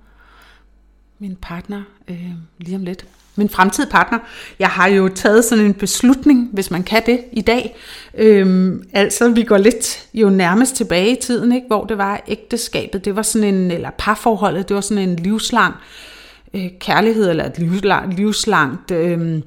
min 1.20 1.36
partner 1.36 1.84
øh, 2.08 2.32
lige 2.58 2.76
om 2.76 2.84
lidt 2.84 3.06
min 3.36 3.50
fremtidige 3.50 3.92
partner. 3.92 4.20
Jeg 4.60 4.70
har 4.70 4.88
jo 4.88 5.10
taget 5.10 5.46
sådan 5.46 5.66
en 5.66 5.74
beslutning, 5.74 6.50
hvis 6.54 6.72
man 6.72 6.84
kan 6.84 7.04
det 7.06 7.24
i 7.32 7.42
dag. 7.42 7.76
Øhm, 8.18 8.84
altså, 8.94 9.30
vi 9.30 9.44
går 9.44 9.58
lidt 9.58 10.08
jo 10.14 10.30
nærmest 10.30 10.76
tilbage 10.76 11.18
i 11.18 11.22
tiden, 11.22 11.52
ikke? 11.52 11.68
hvor 11.68 11.86
det 11.86 11.98
var 11.98 12.22
ægteskabet. 12.28 13.06
Det 13.06 13.16
var 13.16 13.22
sådan 13.22 13.54
en, 13.54 13.72
eller 13.72 13.90
parforholdet, 13.98 14.70
det 14.70 14.76
var 14.76 14.82
sådan 14.82 15.10
en 15.10 15.16
livslang 15.16 15.76
øh, 16.54 16.70
kærlighed, 16.80 17.30
eller 17.30 17.46
et 17.46 17.60
livslang, 17.60 18.14
livslangt, 18.14 18.92
øh, 18.92 19.42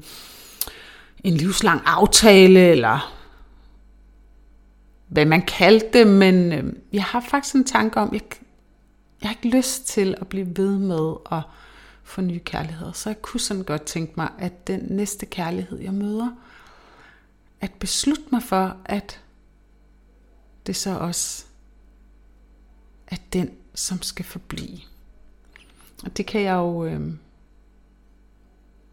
en 1.25 1.35
livslang 1.35 1.83
aftale, 1.87 2.61
eller 2.61 3.16
hvad 5.09 5.25
man 5.25 5.43
kaldte 5.43 5.99
det, 5.99 6.07
men 6.07 6.53
øh, 6.53 6.73
jeg 6.93 7.05
har 7.05 7.21
faktisk 7.21 7.55
en 7.55 7.65
tanke 7.65 8.01
om, 8.01 8.13
jeg, 8.13 8.21
jeg 9.23 9.29
har 9.29 9.35
ikke 9.43 9.57
lyst 9.57 9.87
til 9.87 10.15
at 10.21 10.29
blive 10.29 10.57
ved 10.57 10.79
med 10.79 11.15
at 11.33 11.43
få 12.03 12.21
nye 12.21 12.39
kærligheder. 12.39 12.93
Så 12.93 13.11
jeg 13.11 13.23
kunne 13.23 13.41
sådan 13.41 13.63
godt 13.63 13.83
tænke 13.83 14.13
mig, 14.17 14.29
at 14.39 14.67
den 14.67 14.81
næste 14.91 15.27
kærlighed, 15.27 15.79
jeg 15.79 15.95
møder, 15.95 16.31
at 17.61 17.73
beslutte 17.73 18.25
mig 18.33 18.43
for, 18.43 18.77
at 18.85 19.21
det 20.67 20.77
så 20.77 20.99
også 20.99 21.45
er 23.07 23.17
den, 23.33 23.51
som 23.75 24.03
skal 24.03 24.25
forblive. 24.25 24.79
Og 26.05 26.17
det 26.17 26.27
kan 26.27 26.41
jeg 26.41 26.55
jo 26.55 26.85
øh, 26.85 27.13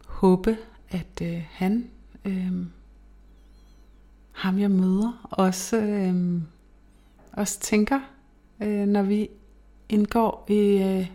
håbe, 0.05 0.57
at 0.89 1.21
øh, 1.21 1.43
han, 1.51 1.89
øh, 2.25 2.51
ham 4.33 4.59
jeg 4.59 4.71
møder, 4.71 5.27
også, 5.31 5.77
øh, 5.77 6.41
også 7.33 7.59
tænker, 7.59 7.99
øh, 8.61 8.87
når 8.87 9.01
vi 9.01 9.29
indgår 9.89 10.45
i 10.49 10.83
øh, 10.83 11.07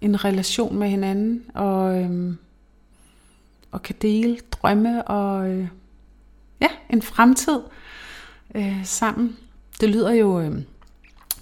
en 0.00 0.24
relation 0.24 0.78
med 0.78 0.88
hinanden, 0.88 1.44
og, 1.54 2.02
øh, 2.02 2.34
og 3.70 3.82
kan 3.82 3.94
dele 4.02 4.38
drømme 4.50 5.08
og 5.08 5.50
øh, 5.50 5.68
ja, 6.60 6.68
en 6.90 7.02
fremtid 7.02 7.60
øh, 8.54 8.84
sammen. 8.84 9.36
Det 9.80 9.88
lyder 9.88 10.12
jo 10.12 10.40
øh, 10.40 10.62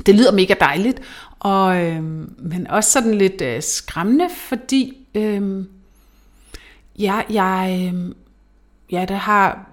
det 0.07 0.15
lyder 0.15 0.33
mega 0.33 0.55
dejligt, 0.61 1.01
og, 1.39 1.85
øh, 1.85 2.03
men 2.39 2.67
også 2.67 2.91
sådan 2.91 3.15
lidt 3.15 3.41
øh, 3.41 3.63
skræmmende, 3.63 4.29
fordi 4.31 5.07
øh, 5.15 5.65
ja, 6.99 7.21
jeg, 7.31 7.91
øh, 7.95 8.15
ja, 8.93 9.05
der 9.05 9.17
har 9.17 9.70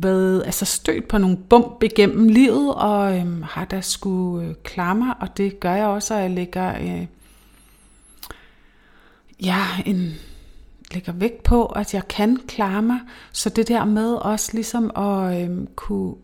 været 0.00 0.42
altså 0.46 0.64
stødt 0.64 1.08
på 1.08 1.18
nogle 1.18 1.36
bump 1.36 1.82
igennem 1.82 2.28
livet, 2.28 2.74
og 2.74 3.18
øhm, 3.18 3.42
har 3.42 3.64
da 3.64 3.80
skulle 3.80 4.48
øh, 4.48 4.54
klare 4.62 4.94
mig, 4.94 5.14
og 5.20 5.36
det 5.36 5.60
gør 5.60 5.74
jeg 5.74 5.86
også, 5.86 6.14
at 6.14 6.22
jeg 6.22 6.30
lægger, 6.30 6.74
øh, 6.80 7.06
ja, 9.42 9.62
en, 9.86 10.12
lægger 10.94 11.12
vægt 11.12 11.42
på, 11.42 11.66
at 11.66 11.94
jeg 11.94 12.08
kan 12.08 12.36
klare 12.48 12.82
mig. 12.82 12.98
Så 13.32 13.50
det 13.50 13.68
der 13.68 13.84
med 13.84 14.14
også 14.14 14.50
ligesom 14.52 14.90
at 14.96 15.42
øhm, 15.42 15.68
kunne 15.76 16.14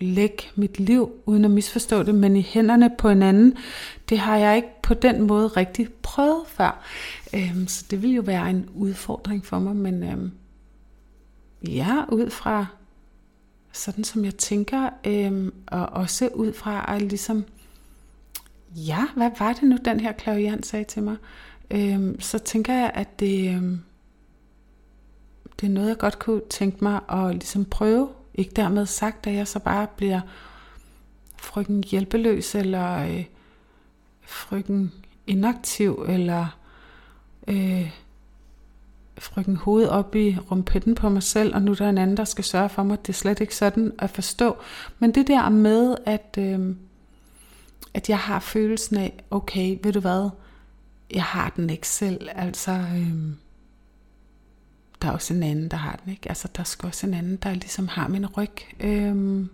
lægge 0.00 0.42
mit 0.54 0.80
liv, 0.80 1.10
uden 1.26 1.44
at 1.44 1.50
misforstå 1.50 2.02
det, 2.02 2.14
men 2.14 2.36
i 2.36 2.42
hænderne 2.42 2.90
på 2.98 3.08
en 3.08 3.22
anden, 3.22 3.54
det 4.08 4.18
har 4.18 4.36
jeg 4.36 4.56
ikke 4.56 4.82
på 4.82 4.94
den 4.94 5.22
måde 5.22 5.48
rigtig 5.48 5.88
prøvet 6.02 6.42
før. 6.46 6.84
Øhm, 7.34 7.68
så 7.68 7.84
det 7.90 8.02
vil 8.02 8.10
jo 8.10 8.22
være 8.22 8.50
en 8.50 8.68
udfordring 8.74 9.46
for 9.46 9.58
mig, 9.58 9.76
men 9.76 10.02
øhm, 10.02 10.30
ja, 11.68 12.04
ud 12.08 12.30
fra 12.30 12.66
sådan 13.72 14.04
som 14.04 14.24
jeg 14.24 14.36
tænker, 14.36 14.90
øhm, 15.06 15.54
og 15.66 15.86
også 15.86 16.28
ud 16.34 16.52
fra 16.52 16.94
at 16.94 17.02
ligesom, 17.02 17.44
ja, 18.70 19.06
hvad 19.16 19.30
var 19.38 19.52
det 19.52 19.62
nu, 19.62 19.78
den 19.84 20.00
her 20.00 20.12
klaviant 20.12 20.66
sagde 20.66 20.84
til 20.84 21.02
mig? 21.02 21.16
øh, 21.70 22.14
så 22.18 22.38
tænker 22.38 22.74
jeg, 22.74 22.90
at 22.94 23.20
det, 23.20 23.48
øh, 23.48 23.62
det 25.60 25.66
er 25.66 25.70
noget, 25.70 25.88
jeg 25.88 25.98
godt 25.98 26.18
kunne 26.18 26.42
tænke 26.50 26.84
mig 26.84 27.00
at 27.08 27.34
ligesom 27.34 27.64
prøve. 27.64 28.08
Ikke 28.34 28.52
dermed 28.56 28.86
sagt, 28.86 29.26
at 29.26 29.34
jeg 29.34 29.48
så 29.48 29.58
bare 29.58 29.86
bliver 29.96 30.20
frygten 31.36 31.84
hjælpeløs, 31.84 32.54
eller 32.54 32.96
øh, 32.96 33.24
frygten 34.22 34.92
inaktiv, 35.26 36.04
eller 36.08 36.58
øh, 37.48 37.90
frygten 39.20 39.56
hoved 39.56 39.88
op 39.88 40.14
i 40.14 40.36
rumpetten 40.50 40.94
på 40.94 41.08
mig 41.08 41.22
selv, 41.22 41.54
og 41.54 41.62
nu 41.62 41.70
er 41.70 41.76
der 41.76 41.88
en 41.88 41.98
anden, 41.98 42.16
der 42.16 42.24
skal 42.24 42.44
sørge 42.44 42.68
for 42.68 42.82
mig. 42.82 42.98
Det 43.06 43.08
er 43.08 43.16
slet 43.16 43.40
ikke 43.40 43.56
sådan 43.56 43.92
at 43.98 44.10
forstå. 44.10 44.56
Men 44.98 45.14
det 45.14 45.26
der 45.26 45.48
med, 45.48 45.96
at, 46.06 46.36
øh, 46.38 46.74
at 47.94 48.08
jeg 48.08 48.18
har 48.18 48.40
følelsen 48.40 48.96
af, 48.96 49.24
okay, 49.30 49.78
ved 49.82 49.92
du 49.92 50.00
hvad, 50.00 50.30
jeg 51.14 51.24
har 51.24 51.52
den 51.56 51.70
ikke 51.70 51.88
selv. 51.88 52.28
Altså, 52.34 52.72
øh, 52.72 53.14
der 55.02 55.08
er 55.08 55.12
også 55.12 55.34
en 55.34 55.42
anden, 55.42 55.68
der 55.68 55.76
har 55.76 56.00
den, 56.04 56.12
ikke? 56.12 56.28
Altså, 56.28 56.48
der 56.56 56.64
skal 56.64 56.86
også 56.86 57.06
en 57.06 57.14
anden, 57.14 57.36
der 57.36 57.54
ligesom 57.54 57.88
har 57.88 58.08
min 58.08 58.26
ryg. 58.26 58.50
Øh, 58.80 59.46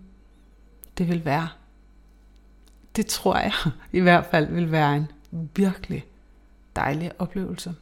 det 0.97 1.07
vil 1.07 1.25
være, 1.25 1.47
det 2.95 3.05
tror 3.05 3.37
jeg 3.37 3.53
i 3.91 3.99
hvert 3.99 4.25
fald 4.25 4.53
vil 4.53 4.71
være 4.71 4.97
en 4.97 5.07
virkelig 5.55 6.05
dejlig 6.75 7.11
oplevelse. 7.19 7.75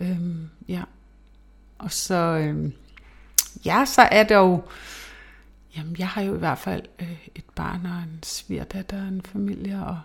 Øhm, 0.00 0.48
ja. 0.68 0.82
Og 1.78 1.92
så, 1.92 2.14
øh, 2.14 2.70
ja, 3.64 3.84
så 3.84 4.02
er 4.02 4.22
det 4.22 4.34
jo, 4.34 4.62
jamen 5.76 5.96
jeg 5.98 6.08
har 6.08 6.22
jo 6.22 6.34
i 6.34 6.38
hvert 6.38 6.58
fald 6.58 6.82
øh, 6.98 7.26
et 7.34 7.44
barn 7.54 7.80
og 7.84 7.98
en 8.02 8.18
svigerdatter 8.22 9.02
og 9.02 9.08
en 9.08 9.22
familie 9.32 9.82
og 9.86 9.98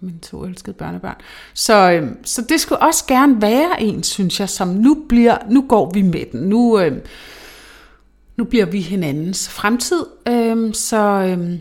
mine 0.00 0.18
to 0.18 0.44
elskede 0.44 0.74
børnebørn. 0.74 1.16
Så, 1.54 1.92
øh, 1.92 2.10
så 2.24 2.42
det 2.42 2.60
skulle 2.60 2.82
også 2.82 3.04
gerne 3.06 3.42
være 3.42 3.82
en, 3.82 4.02
synes 4.02 4.40
jeg, 4.40 4.48
som 4.48 4.68
nu 4.68 5.04
bliver, 5.08 5.38
nu 5.50 5.64
går 5.68 5.90
vi 5.94 6.02
med 6.02 6.24
den. 6.32 6.40
Nu, 6.40 6.80
øh, 6.80 6.98
nu 8.36 8.44
bliver 8.44 8.66
vi 8.66 8.80
hinandens 8.80 9.48
fremtid. 9.48 10.06
øh, 10.28 10.74
så, 10.74 10.96
øh, 10.98 11.58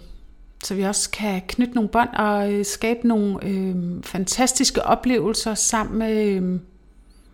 så 0.63 0.75
vi 0.75 0.84
også 0.84 1.10
kan 1.12 1.42
knytte 1.48 1.74
nogle 1.74 1.89
bånd 1.89 2.10
og 2.10 2.54
øh, 2.54 2.66
skabe 2.66 3.08
nogle 3.08 3.46
øh, 3.46 3.75
fantastiske 4.04 4.84
oplevelser 4.84 5.54
sammen 5.54 6.00
med, 6.00 6.25
øh, 6.25 6.60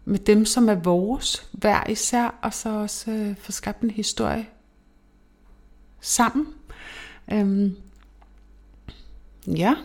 med 0.06 0.20
dem, 0.20 0.46
som 0.46 0.70
er 0.70 0.76
vores, 0.76 1.50
hver 1.52 1.90
især, 1.90 2.40
og 2.42 2.54
så 2.54 2.70
også 2.70 3.12
øh, 3.12 3.36
få 3.38 3.52
skabt 3.52 3.82
en 3.82 3.92
historie 3.92 4.48
sammen. 6.02 6.48
Øhm, 7.32 7.76
ja. 9.48 9.76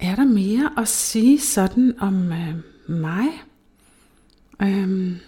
Er 0.00 0.14
der 0.14 0.24
mere 0.24 0.70
at 0.78 0.88
sige 0.88 1.40
sådan 1.40 1.94
om 1.98 2.32
øh, 2.32 2.54
mig? 2.86 3.28
Øhm, 4.62 5.18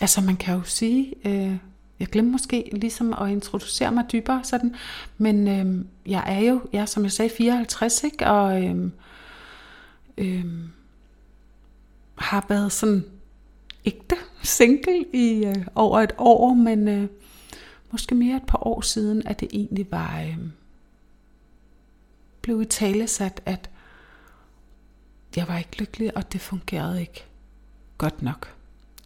altså 0.00 0.20
man 0.20 0.36
kan 0.36 0.54
jo 0.54 0.62
sige, 0.62 1.14
øh, 1.24 1.56
jeg 2.00 2.08
glemte 2.08 2.32
måske 2.32 2.70
ligesom 2.72 3.14
at 3.20 3.30
introducere 3.30 3.92
mig 3.92 4.04
dybere 4.12 4.44
sådan, 4.44 4.74
men 5.18 5.48
øh, 5.48 5.84
jeg 6.06 6.24
er 6.26 6.40
jo, 6.40 6.60
jeg 6.72 6.88
som 6.88 7.02
jeg 7.02 7.12
sagde, 7.12 7.30
54, 7.36 8.04
ikke? 8.04 8.26
og 8.26 8.64
øh, 8.64 8.90
øh, 10.18 10.44
har 12.14 12.46
været 12.48 12.72
sådan 12.72 13.04
ægte 13.84 14.16
single 14.42 15.04
i 15.12 15.44
øh, 15.46 15.66
over 15.74 16.00
et 16.00 16.12
år, 16.18 16.54
men 16.54 16.88
øh, 16.88 17.08
måske 17.90 18.14
mere 18.14 18.36
et 18.36 18.46
par 18.46 18.66
år 18.66 18.80
siden, 18.80 19.26
at 19.26 19.40
det 19.40 19.48
egentlig 19.52 19.86
var 19.90 20.20
øh, 20.20 20.38
blev 22.42 22.62
i 22.62 22.64
tale 22.64 23.08
sat, 23.08 23.42
at 23.46 23.70
jeg 25.36 25.48
var 25.48 25.58
ikke 25.58 25.78
lykkelig, 25.78 26.16
og 26.16 26.32
det 26.32 26.40
fungerede 26.40 27.00
ikke 27.00 27.24
godt 27.98 28.22
nok 28.22 28.54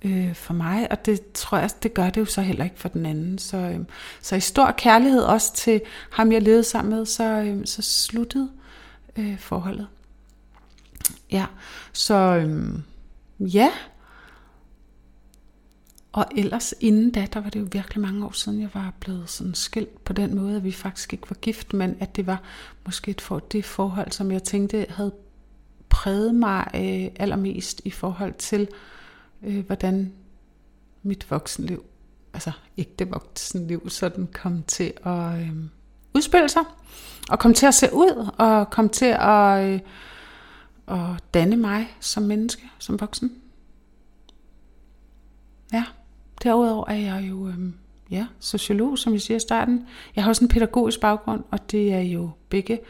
øh, 0.05 0.35
for 0.35 0.55
mig, 0.55 0.91
og 0.91 1.07
det 1.07 1.33
tror 1.33 1.59
jeg, 1.59 1.71
det 1.83 1.95
gør 1.95 2.11
det 2.11 2.21
jo 2.21 2.25
så 2.25 2.41
heller 2.41 2.65
ikke 2.65 2.79
for 2.79 2.89
den 2.89 3.07
anden. 3.07 3.39
Så, 3.39 3.57
øh, 3.57 3.81
så 4.21 4.37
i 4.37 4.41
stor 4.41 4.75
kærlighed 4.79 5.23
også 5.23 5.55
til 5.55 5.81
ham, 6.11 6.33
jeg 6.33 6.43
levede 6.43 6.65
sammen 6.65 6.95
med, 6.95 7.07
så, 7.07 7.25
øh, 7.25 7.67
så 7.67 7.83
sluttede 7.83 8.51
øh, 9.17 9.39
forholdet. 9.39 9.87
Ja, 11.33 11.47
så 11.93 12.15
øhm, 12.15 12.83
ja. 13.41 13.71
Og 16.13 16.27
ellers 16.37 16.75
inden 16.81 17.11
da, 17.11 17.27
der 17.33 17.41
var 17.41 17.51
det 17.51 17.61
jo 17.61 17.67
virkelig 17.73 18.01
mange 18.01 18.27
år 18.27 18.33
siden, 18.33 18.61
jeg 18.61 18.71
var 18.75 18.93
blevet 19.01 19.31
sådan 19.31 19.55
skilt 19.55 20.05
på 20.05 20.13
den 20.13 20.37
måde, 20.37 20.57
at 20.57 20.65
vi 20.65 20.73
faktisk 20.73 21.13
ikke 21.13 21.31
var 21.31 21.37
gift, 21.37 21.73
men 21.73 21.97
at 22.01 22.17
det 22.17 22.27
var 22.27 22.43
måske 22.85 23.11
et 23.11 23.21
for, 23.21 23.39
det 23.39 23.65
forhold, 23.65 24.13
som 24.13 24.33
jeg 24.33 24.43
tænkte 24.43 24.87
havde 24.89 25.13
præget 25.89 26.35
mig 26.35 26.67
øh, 26.75 27.11
allermest 27.17 27.81
i 27.85 27.91
forhold 27.91 28.35
til, 28.35 28.69
øh, 29.43 29.67
hvordan 29.67 30.13
mit 31.03 31.31
voksenliv, 31.31 31.85
altså 32.35 32.51
ikke 32.77 32.93
det 32.99 33.11
voksenliv, 33.11 33.91
sådan 33.91 34.29
kom 34.33 34.63
til 34.63 34.93
at 35.05 35.41
øh, 35.41 35.51
udspille 36.15 36.49
sig, 36.49 36.63
og 37.31 37.39
kom 37.39 37.55
til 37.55 37.67
at 37.67 37.75
se 37.75 37.89
ud, 37.93 38.31
og 38.39 38.71
kom 38.71 38.89
til 38.89 39.17
at, 39.19 39.65
øh, 39.65 39.81
at 40.89 41.25
danne 41.35 41.57
mig 41.57 41.97
som 42.01 42.23
menneske, 42.23 42.63
som 42.79 43.01
voksen. 43.01 43.33
Ja, 45.73 45.85
derudover 46.43 46.89
er 46.89 46.97
jeg 46.97 47.27
jo 47.29 47.49
øh, 47.49 47.59
ja, 48.11 48.27
sociolog, 48.41 48.99
som 48.99 49.13
jeg 49.13 49.21
siger 49.21 49.37
i 49.37 49.41
starten. 49.41 49.87
Jeg 50.17 50.25
har 50.25 50.29
også 50.29 50.45
en 50.45 50.49
pædagogisk 50.49 51.01
baggrund, 51.01 51.45
og 51.51 51.71
det 51.71 51.93
er 51.93 52.01
jo 52.01 52.31
begge 52.49 52.81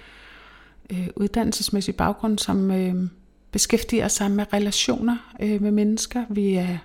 øh, 0.90 1.09
uddannelsesmæssige 1.16 1.96
baggrund, 1.96 2.38
som... 2.38 2.70
Øh, 2.70 3.09
beskæftiger 3.54 4.09
sig 4.09 4.30
med 4.30 4.52
relationer 4.52 5.35
øh, 5.40 5.62
med 5.62 5.70
mennesker. 5.70 6.24
Vi 6.30 6.54
er 6.54 6.78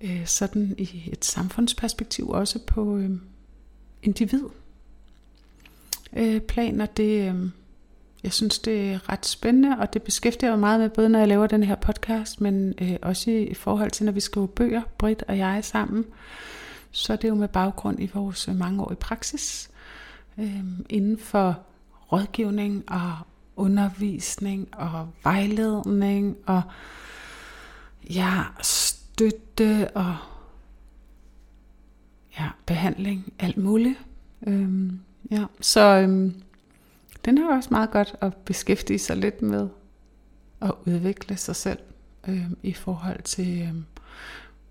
øh, 0.00 0.26
sådan 0.26 0.74
i 0.78 1.08
et 1.12 1.24
samfundsperspektiv 1.24 2.28
også 2.28 2.58
på 2.66 2.96
øh, 2.96 3.10
individ 4.02 4.42
øh, 6.16 6.40
plan, 6.40 6.88
det, 6.96 7.28
øh, 7.28 7.50
jeg 8.26 8.32
synes, 8.32 8.58
det 8.58 8.92
er 8.92 9.12
ret 9.12 9.26
spændende, 9.26 9.78
og 9.78 9.92
det 9.92 10.02
beskæftiger 10.02 10.50
mig 10.50 10.58
meget 10.58 10.80
med, 10.80 10.90
både 10.90 11.08
når 11.08 11.18
jeg 11.18 11.28
laver 11.28 11.46
den 11.46 11.62
her 11.62 11.74
podcast, 11.74 12.40
men 12.40 12.74
øh, 12.80 12.96
også 13.02 13.30
i, 13.30 13.54
forhold 13.54 13.90
til, 13.90 14.04
når 14.04 14.12
vi 14.12 14.20
skriver 14.20 14.46
bøger, 14.46 14.82
Britt 14.98 15.24
og 15.28 15.38
jeg 15.38 15.64
sammen, 15.64 16.04
så 16.90 17.12
er 17.12 17.16
det 17.16 17.28
jo 17.28 17.34
med 17.34 17.48
baggrund 17.48 18.02
i 18.02 18.10
vores 18.14 18.48
mangeårige 18.48 18.96
praksis 18.96 19.70
øh, 20.38 20.64
inden 20.88 21.18
for 21.18 21.58
rådgivning 22.12 22.84
og 22.88 23.12
undervisning 23.56 24.68
og 24.72 25.08
vejledning 25.24 26.36
og 26.46 26.62
ja, 28.10 28.42
støtte 28.62 29.88
og 29.94 30.16
ja, 32.38 32.48
behandling, 32.66 33.32
alt 33.38 33.56
muligt. 33.56 33.98
Øhm, 34.46 35.00
ja, 35.30 35.44
så 35.60 35.80
øhm, 35.80 36.42
den 37.26 37.38
er 37.38 37.56
også 37.56 37.68
meget 37.70 37.90
godt 37.90 38.16
at 38.20 38.36
beskæftige 38.36 38.98
sig 38.98 39.16
lidt 39.16 39.42
med 39.42 39.68
at 40.60 40.72
udvikle 40.86 41.36
sig 41.36 41.56
selv 41.56 41.78
øh, 42.28 42.50
i 42.62 42.72
forhold 42.72 43.22
til 43.22 43.62
øh, 43.62 43.74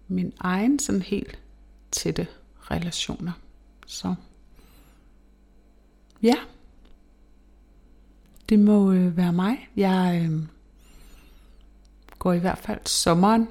min 0.07 0.33
egen 0.39 0.79
sådan 0.79 1.01
helt 1.01 1.39
tætte 1.91 2.27
relationer. 2.71 3.31
Så 3.87 4.15
ja. 6.23 6.35
Det 8.49 8.59
må 8.59 8.91
øh, 8.91 9.17
være 9.17 9.33
mig. 9.33 9.69
Jeg 9.75 10.21
øh, 10.25 10.39
går 12.19 12.33
i 12.33 12.39
hvert 12.39 12.57
fald 12.57 12.79
sommeren 12.85 13.47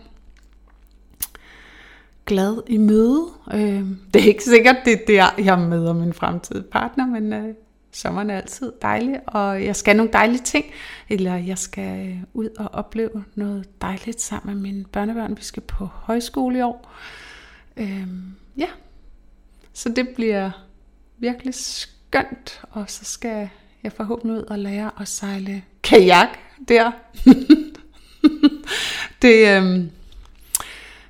glad 2.26 2.62
i 2.66 2.76
møde. 2.76 3.26
Øh, 3.54 3.86
det 4.14 4.22
er 4.22 4.28
ikke 4.28 4.44
sikkert, 4.44 4.76
det 4.84 4.92
er 4.92 5.04
der, 5.06 5.42
jeg 5.42 5.58
møder 5.58 5.92
min 5.92 6.12
fremtidige 6.12 6.68
partner, 6.70 7.06
men 7.06 7.32
øh, 7.32 7.54
sommeren 7.94 8.30
er 8.30 8.36
altid 8.36 8.72
dejlig, 8.82 9.20
og 9.26 9.64
jeg 9.64 9.76
skal 9.76 9.96
nogle 9.96 10.12
dejlige 10.12 10.42
ting, 10.42 10.64
eller 11.08 11.36
jeg 11.36 11.58
skal 11.58 12.08
øh, 12.08 12.16
ud 12.32 12.48
og 12.58 12.68
opleve 12.72 13.24
noget 13.34 13.80
dejligt 13.80 14.20
sammen 14.20 14.54
med 14.54 14.62
mine 14.62 14.84
børnebørn. 14.84 15.36
Vi 15.36 15.42
skal 15.42 15.62
på 15.62 15.86
højskole 15.86 16.58
i 16.58 16.62
år. 16.62 16.92
Øhm, 17.76 18.34
ja, 18.56 18.68
så 19.72 19.88
det 19.88 20.08
bliver 20.08 20.50
virkelig 21.18 21.54
skønt, 21.54 22.62
og 22.70 22.84
så 22.88 23.04
skal 23.04 23.48
jeg 23.82 23.92
forhåbentlig 23.92 24.38
ud 24.38 24.42
og 24.42 24.58
lære 24.58 24.90
at 25.00 25.08
sejle 25.08 25.62
kajak 25.82 26.28
der. 26.68 26.92
det, 29.22 29.56
øhm, 29.56 29.90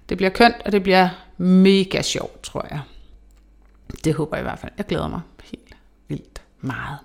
det 0.08 0.16
bliver 0.16 0.30
kønt, 0.30 0.56
og 0.64 0.72
det 0.72 0.82
bliver 0.82 1.08
mega 1.36 2.02
sjovt, 2.02 2.42
tror 2.42 2.66
jeg. 2.70 2.80
Det 4.04 4.14
håber 4.14 4.36
jeg 4.36 4.42
i 4.42 4.48
hvert 4.48 4.58
fald. 4.58 4.72
Jeg 4.78 4.86
glæder 4.86 5.08
mig 5.08 5.20
meget. 6.64 6.98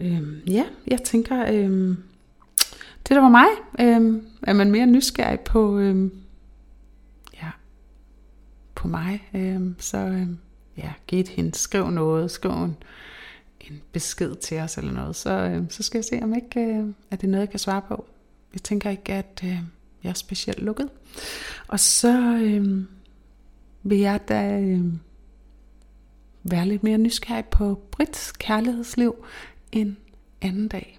Øhm, 0.00 0.40
ja, 0.46 0.64
jeg 0.86 1.02
tænker, 1.02 1.52
øhm, 1.52 1.96
det 3.08 3.10
der 3.16 3.20
var 3.20 3.28
mig. 3.28 3.46
Øhm, 3.80 4.26
er 4.42 4.52
man 4.52 4.70
mere 4.70 4.86
nysgerrig 4.86 5.40
på, 5.40 5.78
øhm, 5.78 6.12
ja, 7.42 7.50
på 8.74 8.88
mig, 8.88 9.28
øhm, 9.34 9.74
så 9.78 9.98
øhm, 9.98 10.38
ja, 10.76 10.92
giv 11.06 11.20
et 11.20 11.28
hint, 11.28 11.56
skriv 11.56 11.90
noget, 11.90 12.30
skriv 12.30 12.50
en, 12.50 12.76
en 13.60 13.82
besked 13.92 14.34
til 14.34 14.58
os 14.58 14.78
eller 14.78 14.92
noget, 14.92 15.16
så, 15.16 15.30
øhm, 15.30 15.70
så 15.70 15.82
skal 15.82 15.98
jeg 15.98 16.04
se, 16.04 16.20
om 16.22 16.34
ikke 16.34 16.60
øh, 16.60 16.88
er 17.10 17.16
det 17.16 17.28
noget, 17.28 17.40
jeg 17.40 17.50
kan 17.50 17.58
svare 17.58 17.82
på. 17.88 18.04
Jeg 18.52 18.62
tænker 18.62 18.90
ikke, 18.90 19.12
at 19.12 19.40
øh, 19.44 19.58
jeg 20.02 20.10
er 20.10 20.14
specielt 20.14 20.62
lukket. 20.62 20.88
Og 21.68 21.80
så 21.80 22.38
øh, 22.42 22.84
vil 23.82 23.98
jeg 23.98 24.20
da 24.28 24.60
øh, 24.60 24.84
være 26.50 26.66
lidt 26.66 26.82
mere 26.82 26.98
nysgerrig 26.98 27.44
på 27.44 27.80
Brits 27.90 28.32
kærlighedsliv 28.32 29.24
en 29.72 29.96
anden 30.42 30.68
dag. 30.68 30.98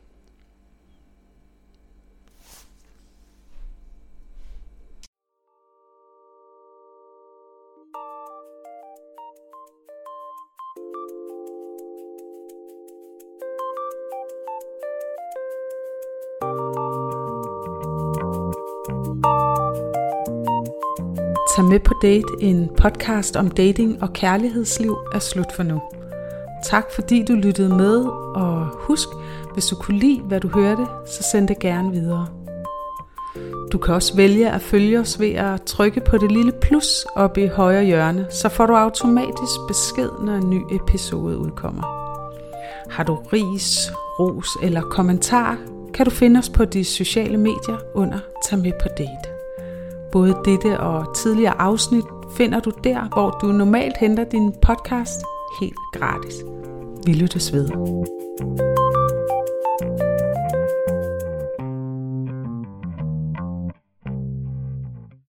Med 21.70 21.80
på 21.80 21.94
date, 22.02 22.28
en 22.40 22.70
podcast 22.78 23.36
om 23.36 23.52
dating 23.52 24.04
og 24.04 24.14
kærlighedsliv 24.14 24.98
er 25.14 25.20
slut 25.20 25.52
for 25.56 25.64
nu. 25.64 25.82
Tak 26.64 26.86
fordi 26.96 27.26
du 27.26 27.34
lyttede 27.34 27.70
med, 27.70 28.06
og 28.36 28.68
husk, 28.74 29.08
hvis 29.54 29.66
du 29.66 29.76
kunne 29.76 30.00
lide, 30.00 30.22
hvad 30.22 30.40
du 30.40 30.48
hørte, 30.48 30.86
så 31.06 31.24
send 31.32 31.48
det 31.48 31.60
gerne 31.60 31.92
videre. 31.92 32.28
Du 33.72 33.78
kan 33.78 33.94
også 33.94 34.16
vælge 34.16 34.52
at 34.52 34.62
følge 34.62 35.00
os 35.00 35.20
ved 35.20 35.32
at 35.32 35.62
trykke 35.62 36.02
på 36.02 36.18
det 36.18 36.32
lille 36.32 36.52
plus 36.62 37.06
oppe 37.16 37.44
i 37.44 37.48
højre 37.48 37.84
hjørne, 37.84 38.28
så 38.30 38.50
får 38.50 38.66
du 38.66 38.74
automatisk 38.74 39.60
besked, 39.68 40.10
når 40.22 40.34
en 40.34 40.50
ny 40.50 40.62
episode 40.72 41.38
udkommer. 41.38 41.84
Har 42.90 43.04
du 43.04 43.16
ris, 43.16 43.92
ros 44.20 44.50
eller 44.64 44.82
kommentar, 44.82 45.58
kan 45.94 46.06
du 46.06 46.12
finde 46.12 46.38
os 46.38 46.50
på 46.50 46.66
de 46.66 46.84
sociale 46.84 47.38
medier 47.38 47.78
under 47.96 48.20
Tag 48.50 48.60
med 48.60 48.72
på 48.82 48.88
date. 48.98 49.27
Både 50.12 50.36
dette 50.46 50.80
og 50.80 51.16
tidligere 51.16 51.62
afsnit 51.62 52.04
finder 52.38 52.60
du 52.60 52.72
der, 52.84 53.10
hvor 53.14 53.30
du 53.42 53.48
normalt 53.48 53.98
henter 53.98 54.24
din 54.24 54.54
podcast 54.62 55.22
helt 55.62 55.80
gratis. 55.94 56.36
Vi 57.06 57.14
lyttes 57.14 57.54
ved. 57.54 57.70